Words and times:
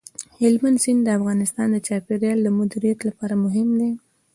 هلمند 0.41 0.77
سیند 0.83 1.01
د 1.03 1.09
افغانستان 1.19 1.67
د 1.71 1.77
چاپیریال 1.87 2.39
د 2.43 2.47
مدیریت 2.59 2.99
لپاره 3.07 3.33
مهم 3.45 3.67
دي. 3.79 3.91